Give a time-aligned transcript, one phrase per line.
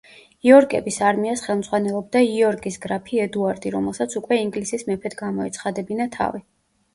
[0.51, 6.45] იორკების არმიას ხელმძღვანელობდა იორკის გრაფი ედუარდი, რომელსაც უკვე ინგლისის მეფედ გამოეცხადებინა თავი.